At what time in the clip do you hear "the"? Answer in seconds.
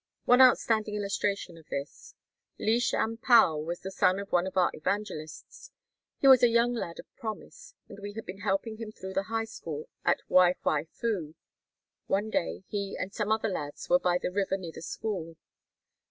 3.81-3.91, 9.13-9.25, 14.17-14.31, 14.73-14.81